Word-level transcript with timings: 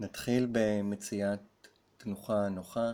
נתחיל 0.00 0.48
במציאת 0.52 1.68
תנוחה 1.96 2.48
נוחה, 2.48 2.92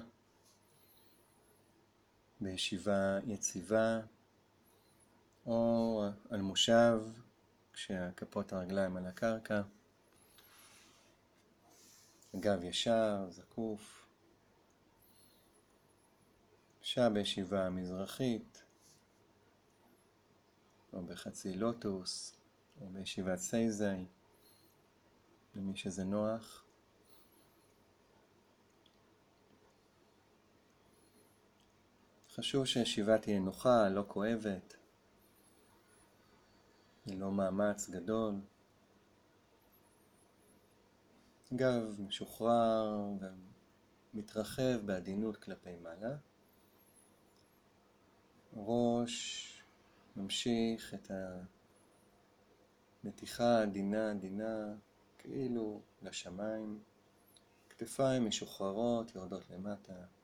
בישיבה 2.40 3.18
יציבה, 3.26 4.00
או 5.46 6.02
על 6.30 6.40
מושב 6.40 7.00
כשכפות 7.72 8.52
הרגליים 8.52 8.96
על 8.96 9.06
הקרקע, 9.06 9.62
הגב 12.34 12.62
ישר, 12.64 13.26
זקוף, 13.30 14.06
אפשר 16.80 17.08
בישיבה 17.08 17.70
מזרחית, 17.70 18.62
או 20.92 21.02
בחצי 21.02 21.54
לוטוס, 21.54 22.36
או 22.80 22.88
בישיבת 22.88 23.38
סייזי, 23.38 24.06
למי 25.54 25.76
שזה 25.76 26.04
נוח. 26.04 26.65
חשוב 32.36 32.64
שהישיבה 32.64 33.18
תהיה 33.18 33.40
נוחה, 33.40 33.88
לא 33.88 34.04
כואבת, 34.08 34.76
ללא 37.06 37.32
מאמץ 37.32 37.90
גדול. 37.90 38.34
גב 41.54 41.96
משוחרר 41.98 43.08
ומתרחב 44.14 44.86
בעדינות 44.86 45.36
כלפי 45.36 45.76
מעלה. 45.76 46.16
ראש 48.56 49.62
ממשיך 50.16 50.94
את 50.94 51.10
המתיחה 53.04 53.62
עדינה 53.62 54.10
עדינה, 54.10 54.74
כאילו 55.18 55.80
לשמיים. 56.02 56.82
כתפיים 57.70 58.26
משוחררות, 58.26 59.14
יורדות 59.14 59.50
למטה. 59.50 60.15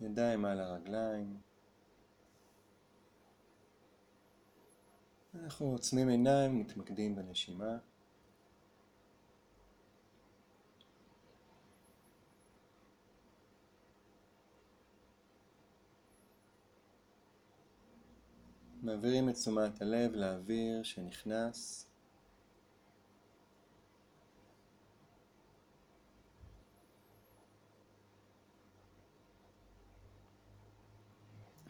ידיים 0.00 0.44
על 0.44 0.60
הרגליים. 0.60 1.40
אנחנו 5.34 5.66
עוצמים 5.66 6.08
עיניים, 6.08 6.60
מתמקדים 6.60 7.16
בנשימה. 7.16 7.78
מעבירים 18.82 19.28
את 19.28 19.34
תשומת 19.34 19.82
הלב 19.82 20.14
לאוויר 20.14 20.82
שנכנס 20.82 21.89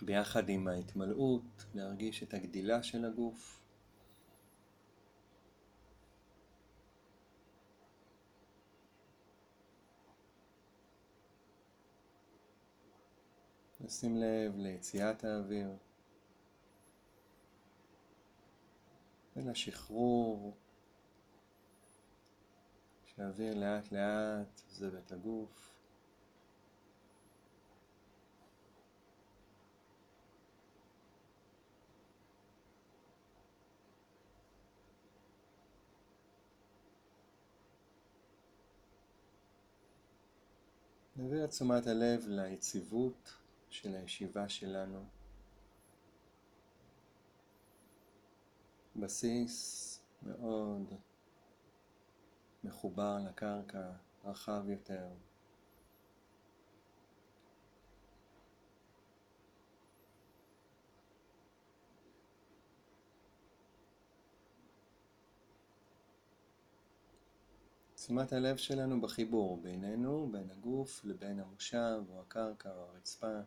ביחד 0.03 0.49
עם 0.49 0.69
ההתמלאות, 0.69 1.65
להרגיש 1.75 2.23
את 2.23 2.35
הגדילה 2.35 2.83
של 2.83 3.05
הגוף. 3.05 3.61
לשים 13.81 14.17
לב 14.17 14.57
ליציאת 14.57 15.25
האוויר 15.25 15.71
ולשחרור 19.37 20.57
שהאוויר 23.05 23.55
לאט 23.55 23.93
לאט 23.93 24.63
עוזב 24.69 24.95
את 24.95 25.13
הגוף. 25.13 25.80
נעביר 41.21 41.45
את 41.45 41.51
תשומת 41.51 41.87
הלב 41.87 42.25
ליציבות 42.29 43.33
של 43.71 43.95
הישיבה 43.95 44.49
שלנו. 44.49 45.05
בסיס 48.97 50.01
מאוד 50.23 50.93
מחובר 52.65 53.19
לקרקע, 53.29 53.91
רחב 54.25 54.63
יותר. 54.69 55.09
תשומת 68.03 68.33
הלב 68.33 68.57
שלנו 68.57 69.01
בחיבור 69.01 69.63
בינינו, 69.63 70.29
בין 70.33 70.51
הגוף 70.51 71.05
לבין 71.05 71.41
המושב 71.41 72.03
או 72.09 72.21
הקרקע 72.21 72.71
או 72.71 72.81
הרצפה. 72.81 73.41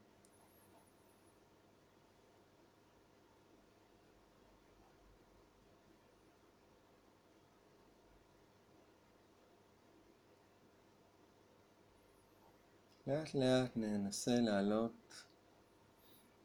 לאט 13.07 13.33
לאט 13.33 13.77
ננסה 13.77 14.35
להעלות 14.35 15.23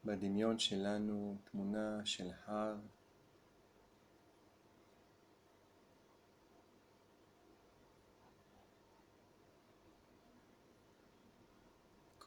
בדמיון 0.05 0.59
שלנו 0.59 1.37
תמונה 1.45 2.01
של 2.05 2.31
הר 2.47 2.77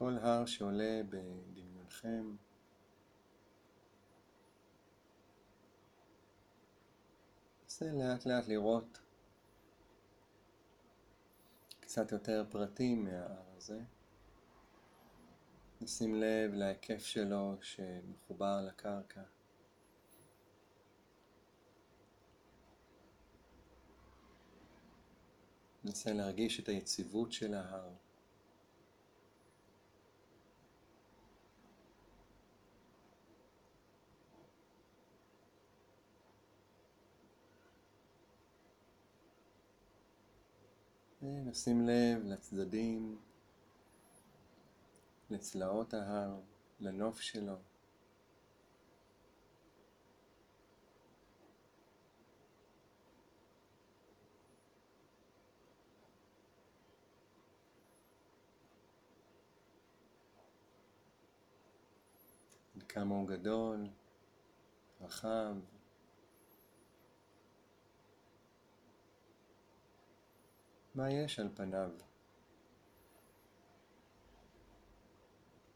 כל 0.02 0.18
הר 0.18 0.46
שעולה 0.46 1.02
בדמיונכם. 1.10 2.36
נסה 7.66 7.86
לאט 7.92 8.26
לאט 8.26 8.48
לראות 8.48 9.00
קצת 11.80 12.12
יותר 12.12 12.46
פרטים 12.50 13.04
מההר 13.04 13.44
הזה. 13.58 13.82
נשים 15.82 16.16
לב 16.16 16.54
להיקף 16.54 17.06
שלו 17.06 17.56
שמחובר 17.62 18.62
לקרקע. 18.68 19.24
ננסה 25.84 26.14
להרגיש 26.14 26.60
את 26.60 26.70
היציבות 26.70 27.32
של 27.32 27.54
ההר. 27.54 27.94
ונשים 41.52 41.88
לב 41.88 42.24
לצדדים, 42.26 43.18
לצלעות 45.30 45.94
ההר, 45.94 46.40
לנוף 46.80 47.20
שלו. 47.20 47.56
כמה 62.90 63.16
הוא 63.16 63.28
גדול, 63.28 63.88
רחב, 65.02 65.56
מה 70.96 71.12
יש 71.12 71.40
על 71.40 71.50
פניו? 71.56 71.92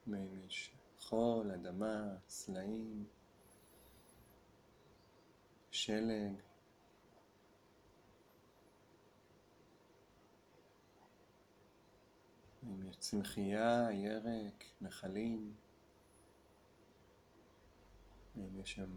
אם 0.08 0.14
יש 0.48 0.72
חול, 1.00 1.52
אדמה, 1.52 2.16
סלעים, 2.28 3.06
שלג. 5.72 6.34
אם 12.64 12.88
יש 12.90 12.98
צמחייה, 12.98 13.88
ירק, 13.92 14.64
נחלים. 14.82 15.56
אם 18.38 18.60
יש 18.60 18.74
שם 18.74 18.96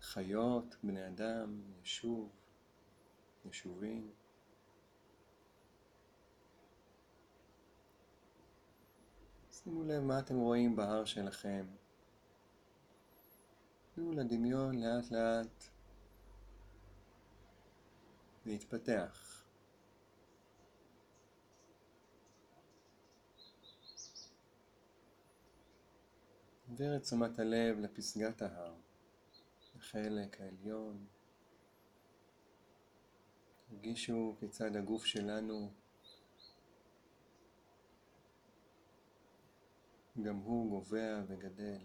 חיות, 0.00 0.76
בני 0.82 1.06
אדם, 1.08 1.62
ישוב. 1.82 2.30
ישובים. 3.44 4.10
שימו 9.68 9.84
לב 9.84 10.02
מה 10.02 10.18
אתם 10.18 10.36
רואים 10.36 10.76
בהר 10.76 11.04
שלכם. 11.04 11.66
תנו 13.94 14.12
לדמיון 14.12 14.82
לאט 14.82 15.10
לאט 15.10 15.64
להתפתח. 18.46 19.44
העביר 26.68 26.96
את 26.96 27.02
תשומת 27.02 27.38
הלב 27.38 27.78
לפסגת 27.78 28.42
ההר, 28.42 28.74
החלק 29.76 30.40
העליון. 30.40 31.06
הרגישו 33.70 34.36
כיצד 34.40 34.76
הגוף 34.76 35.04
שלנו 35.04 35.72
גם 40.22 40.36
הוא 40.36 40.70
גובע 40.70 41.22
וגדל 41.26 41.78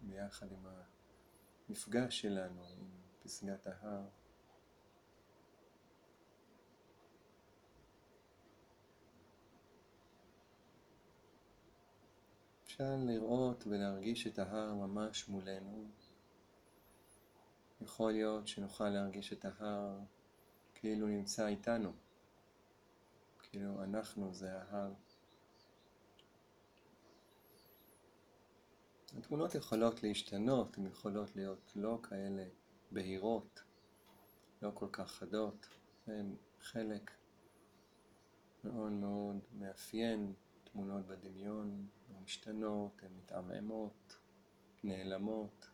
ביחד 0.00 0.52
עם 0.52 0.66
המפגש 1.68 2.20
שלנו 2.20 2.64
עם 2.64 2.88
פסגת 3.22 3.66
ההר. 3.66 4.08
אפשר 12.64 12.96
לראות 13.06 13.64
ולהרגיש 13.66 14.26
את 14.26 14.38
ההר 14.38 14.74
ממש 14.74 15.28
מולנו. 15.28 15.90
יכול 17.80 18.12
להיות 18.12 18.48
שנוכל 18.48 18.88
להרגיש 18.88 19.32
את 19.32 19.44
ההר 19.44 19.98
כאילו 20.74 21.06
נמצא 21.06 21.46
איתנו, 21.46 21.92
כאילו 23.42 23.84
אנחנו 23.84 24.34
זה 24.34 24.58
ההר. 24.62 24.92
התמונות 29.20 29.54
יכולות 29.54 30.02
להשתנות, 30.02 30.78
הן 30.78 30.86
יכולות 30.86 31.36
להיות 31.36 31.72
לא 31.76 31.98
כאלה 32.02 32.44
בהירות, 32.90 33.62
לא 34.62 34.70
כל 34.74 34.86
כך 34.92 35.10
חדות, 35.10 35.66
הן 36.06 36.34
חלק 36.60 37.10
מאוד 38.64 38.92
מאוד 38.92 39.36
מאפיין 39.58 40.32
תמונות 40.64 41.06
בדמיון, 41.06 41.86
הן 42.08 42.22
משתנות, 42.22 43.02
הן 43.02 43.10
מתעמעמות, 43.18 44.18
נעלמות. 44.84 45.70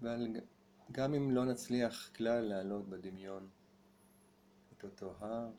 אבל 0.00 0.26
גם 0.92 1.14
אם 1.14 1.30
לא 1.30 1.44
נצליח 1.44 2.10
כלל 2.16 2.40
להעלות 2.40 2.88
בדמיון 2.88 3.48
את 4.72 4.84
אותו 4.84 5.14
הר, 5.18 5.50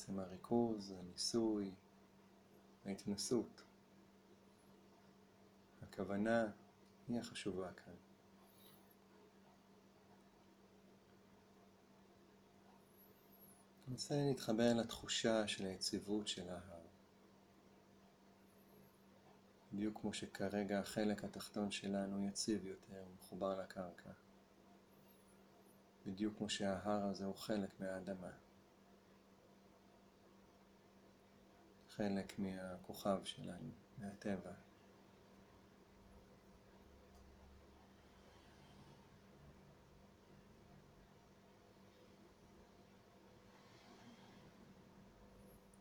עצם 0.00 0.18
הריכוז, 0.18 0.90
הניסוי, 0.90 1.74
ההתנסות, 2.84 3.62
הכוונה 5.82 6.46
היא 7.08 7.20
החשובה 7.20 7.72
כאן. 7.72 7.94
ננסה 13.88 14.14
להתחבר 14.28 14.72
לתחושה 14.74 15.48
של 15.48 15.66
היציבות 15.66 16.28
של 16.28 16.48
ההר. 16.48 16.86
בדיוק 19.72 20.00
כמו 20.00 20.14
שכרגע 20.14 20.78
החלק 20.80 21.24
התחתון 21.24 21.70
שלנו 21.70 22.24
יציב 22.28 22.66
יותר, 22.66 23.04
מחובר 23.14 23.60
לקרקע. 23.60 24.10
בדיוק 26.06 26.38
כמו 26.38 26.48
שההר 26.48 27.04
הזה 27.04 27.24
הוא 27.24 27.36
חלק 27.36 27.80
מהאדמה. 27.80 28.49
חלק 32.00 32.38
מהכוכב 32.38 33.20
שלנו, 33.24 33.70
מהטבע. 33.98 34.52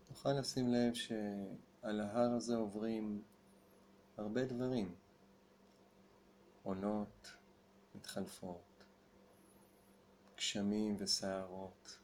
נוכל 0.10 0.33
לשים 0.33 0.68
לב 0.68 0.94
שעל 0.94 2.00
ההר 2.00 2.31
הזה 2.31 2.56
עוברים 2.56 3.24
הרבה 4.18 4.45
דברים. 4.45 4.95
עונות 6.63 7.31
מתחלפות, 7.95 8.83
גשמים 10.38 10.95
וסערות, 11.00 12.00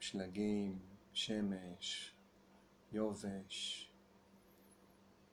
שלגים, 0.00 0.78
שמש, 1.12 2.14
יובש, 2.92 3.92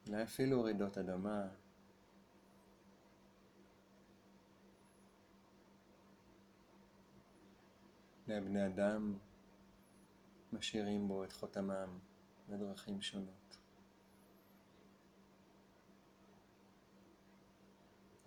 אולי 0.07 0.23
אפילו 0.23 0.63
רעידות 0.63 0.97
אדמה. 0.97 1.47
לבני 8.27 8.65
אדם 8.65 9.17
משאירים 10.53 11.07
בו 11.07 11.23
את 11.23 11.31
חותמם 11.31 11.99
בדרכים 12.49 13.01
שונות. 13.01 13.57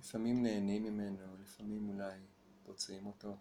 לפעמים 0.01 0.43
נהנים 0.43 0.83
ממנו, 0.83 1.37
לפעמים 1.43 1.89
אולי 1.89 2.19
פוצעים 2.63 3.07
אותו. 3.07 3.37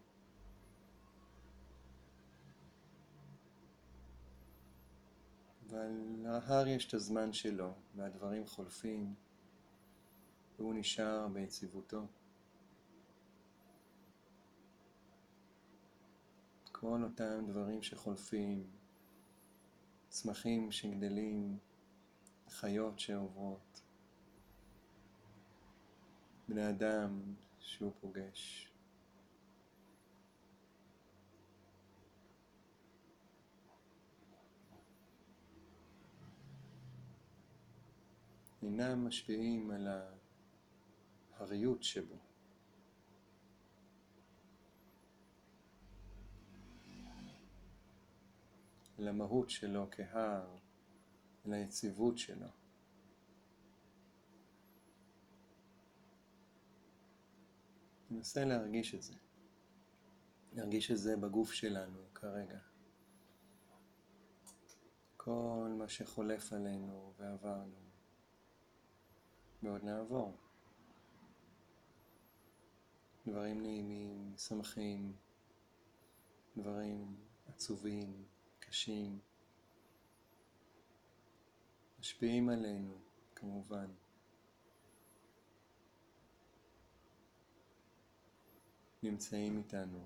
אבל 5.72 5.92
להר 6.24 6.68
יש 6.68 6.88
את 6.88 6.94
הזמן 6.94 7.34
שלו, 7.34 7.74
והדברים 7.96 8.46
חולפים, 8.46 9.16
והוא 10.60 10.74
נשאר 10.76 11.28
ביציבותו. 11.28 12.08
כל 16.72 17.04
אותם 17.04 17.46
דברים 17.48 17.84
שחולפים, 17.84 18.68
צמחים 20.10 20.72
שגדלים, 20.72 21.58
חיות 22.50 23.00
שעוברות, 23.00 23.82
בני 26.48 26.70
אדם 26.70 27.22
שהוא 27.60 27.92
פוגש. 28.02 28.71
אינם 38.62 39.08
משפיעים 39.08 39.72
על 39.72 39.88
ההריות 41.34 41.84
שבו. 41.84 42.16
למהות 49.00 49.50
שלו 49.50 49.88
כהר, 49.92 50.58
ליציבות 51.46 52.18
שלו. 52.18 52.48
ננסה 58.12 58.46
להרגיש 58.46 58.96
את 58.96 59.04
זה. 59.04 59.14
להרגיש 60.54 60.92
את 60.92 60.98
זה 60.98 61.18
בגוף 61.18 61.52
שלנו 61.52 62.00
כרגע. 62.16 62.60
כל 65.18 65.76
מה 65.78 65.90
שחולף 65.90 66.54
עלינו 66.54 67.14
ועברנו, 67.18 67.91
ועוד 69.64 69.84
נעבור. 69.84 70.38
דברים 73.28 73.62
נעימים, 73.62 74.34
שמחים, 74.38 75.14
דברים 76.58 77.16
עצובים, 77.48 78.26
קשים, 78.60 79.20
משפיעים 82.00 82.50
עלינו, 82.50 82.98
כמובן. 83.36 83.92
נמצאים 89.04 89.58
איתנו. 89.58 90.06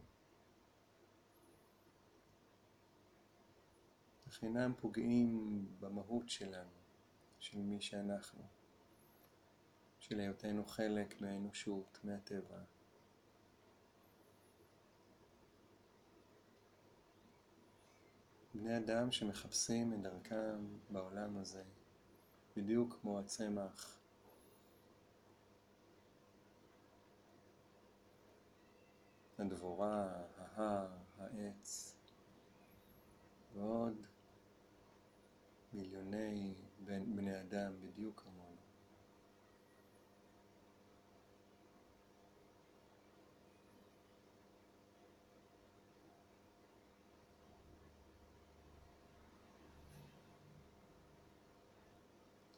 אך 4.28 4.44
אינם 4.44 4.74
פוגעים 4.78 5.66
במהות 5.80 6.30
שלנו, 6.30 6.70
של 7.40 7.58
מי 7.58 7.82
שאנחנו, 7.82 8.42
של 10.10 10.20
היותנו 10.20 10.66
חלק 10.66 11.22
מהאנושות, 11.22 12.00
מהטבע. 12.04 12.60
בני 18.54 18.78
אדם 18.78 19.12
שמחפשים 19.12 19.94
את 19.94 20.02
דרכם 20.02 20.66
בעולם 20.90 21.38
הזה, 21.38 21.64
בדיוק 22.58 22.98
כמו 23.02 23.20
הצמח. 23.20 24.00
הדבורה, 29.40 30.24
ההר, 30.38 30.98
העץ, 31.18 31.96
ועוד 33.54 34.06
מיליוני 35.74 36.54
בני 36.86 37.42
אדם 37.42 37.82
בדיוק 37.82 38.20
כמו. 38.20 38.35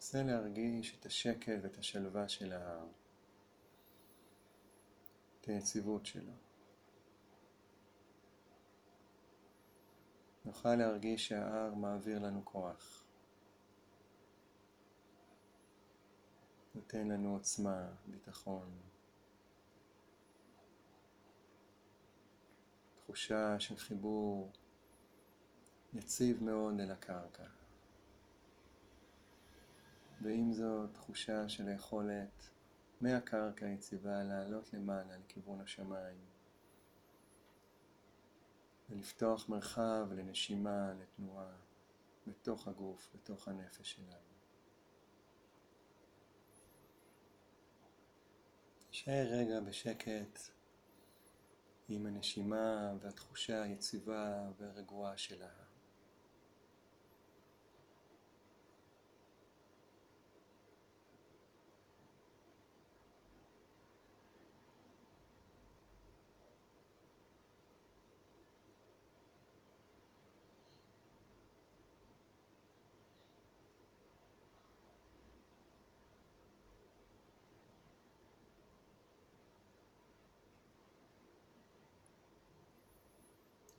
נסה 0.07 0.23
להרגיש 0.23 0.97
את 0.99 1.05
השקט 1.05 1.59
ואת 1.61 1.77
השלווה 1.77 2.29
של 2.29 2.53
ההר, 2.53 2.85
את 5.41 5.45
היציבות 5.45 6.05
שלו. 6.05 6.31
נוכל 10.45 10.75
להרגיש 10.75 11.27
שההר 11.27 11.73
מעביר 11.73 12.19
לנו 12.19 12.45
כוח. 12.45 13.03
נותן 16.75 17.07
לנו 17.07 17.33
עוצמה, 17.33 17.87
ביטחון. 18.05 18.71
תחושה 22.95 23.59
של 23.59 23.77
חיבור 23.77 24.51
יציב 25.93 26.43
מאוד 26.43 26.79
אל 26.79 26.91
הקרקע. 26.91 27.43
ועם 30.21 30.53
זאת 30.53 30.93
תחושה 30.93 31.50
של 31.50 31.67
היכולת 31.67 32.50
מהקרקע 33.01 33.65
יציבה 33.65 34.24
לעלות 34.24 34.74
למעלה 34.74 35.17
לכיוון 35.17 35.62
השמיים 35.62 36.17
ולפתוח 38.89 39.50
מרחב 39.50 40.07
לנשימה, 40.12 40.93
לתנועה, 41.01 41.55
בתוך 42.27 42.67
הגוף, 42.67 43.09
בתוך 43.15 43.47
הנפש 43.47 43.91
שלנו. 43.91 44.27
נשאר 48.89 49.27
רגע 49.29 49.59
בשקט 49.59 50.39
עם 51.89 52.05
הנשימה 52.05 52.93
והתחושה 53.00 53.63
היציבה 53.63 54.51
והרגועה 54.57 55.17
שלה. 55.17 55.66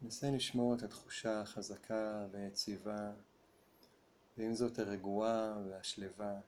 נסה 0.08 0.30
לשמור 0.30 0.74
את 0.74 0.82
התחושה 0.82 1.40
החזקה 1.40 2.26
והיציבה, 2.30 3.12
ועם 4.36 4.54
זאת 4.54 4.78
הרגועה 4.78 5.58
והשלווה. 5.66 6.40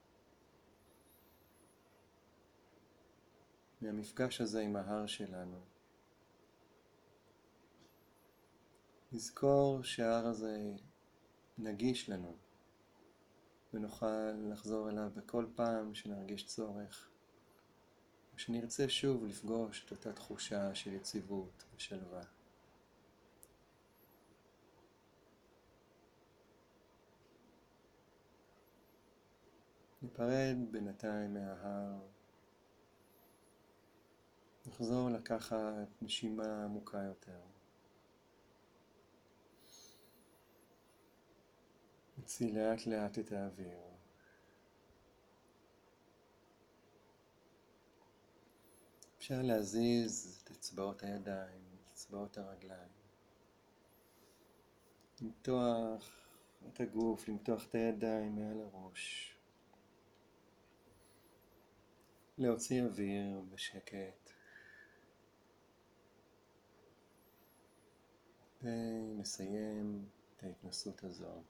מהמפגש 3.80 4.40
הזה 4.40 4.60
עם 4.60 4.76
ההר 4.76 5.06
שלנו. 5.06 5.60
נזכור 9.12 9.82
שההר 9.82 10.26
הזה 10.26 10.72
נגיש 11.58 12.08
לנו, 12.08 12.36
ונוכל 13.74 14.30
לחזור 14.32 14.90
אליו 14.90 15.10
בכל 15.16 15.46
פעם 15.54 15.94
שנרגיש 15.94 16.46
צורך, 16.46 17.10
ושנרצה 18.34 18.88
שוב 18.88 19.24
לפגוש 19.24 19.84
את 19.84 19.90
אותה 19.90 20.12
תחושה 20.12 20.74
של 20.74 20.92
יציבות 20.92 21.64
ושלווה. 21.76 22.39
ניפרד 30.02 30.56
בינתיים 30.70 31.34
מההר. 31.34 32.00
נחזור 34.66 35.10
לקחת 35.10 36.02
נשימה 36.02 36.64
עמוקה 36.64 36.98
יותר. 36.98 37.40
נוציא 42.18 42.54
לאט 42.54 42.86
לאט 42.86 43.18
את 43.18 43.32
האוויר. 43.32 43.80
אפשר 49.18 49.42
להזיז 49.42 50.42
את 50.44 50.50
אצבעות 50.50 51.02
הידיים, 51.02 51.60
את 51.74 51.88
אצבעות 51.92 52.38
הרגליים. 52.38 52.88
למתוח 55.20 56.10
את 56.68 56.80
הגוף, 56.80 57.28
למתוח 57.28 57.66
את 57.66 57.74
הידיים 57.74 58.34
מעל 58.34 58.60
הראש. 58.60 59.39
להוציא 62.40 62.82
אוויר 62.82 63.40
בשקט. 63.52 64.30
ונסיים 68.62 70.04
את 70.36 70.42
ההתנסות 70.42 71.04
הזו. 71.04 71.42